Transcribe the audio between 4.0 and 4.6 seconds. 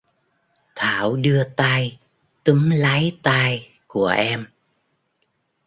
em